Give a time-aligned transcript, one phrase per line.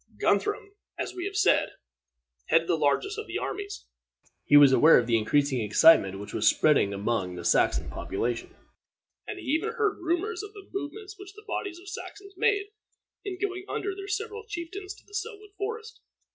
[0.19, 1.73] Guthrum, as we have said,
[2.47, 3.85] headed the largest of these armies.
[4.45, 8.55] He was aware of the increasing excitement that was spreading among the Saxon population,
[9.27, 12.71] and he even heard rumors of the movements which the bodies of Saxons made,
[13.23, 16.01] in going under their several chieftains to Selwood Forest.